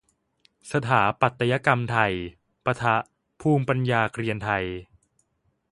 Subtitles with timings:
[0.71, 2.13] สถาปัตยกรรมไทย
[2.65, 2.95] ปะทะ
[3.41, 4.65] ภูมิปัญญาเกรียนไทย